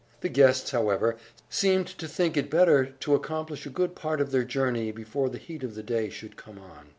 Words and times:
The 0.21 0.29
guests, 0.29 0.71
however, 0.71 1.15
seemed 1.47 1.85
to 1.85 2.07
think 2.07 2.35
it 2.35 2.49
better 2.49 2.87
to 2.87 3.13
accomplish 3.13 3.67
a 3.67 3.69
good 3.69 3.93
part 3.93 4.19
of 4.19 4.31
their 4.31 4.43
journey 4.43 4.91
before 4.91 5.29
the 5.29 5.37
heat 5.37 5.61
of 5.63 5.75
the 5.75 5.83
day 5.83 6.09
should 6.09 6.35
come 6.37 6.57
on. 6.57 6.89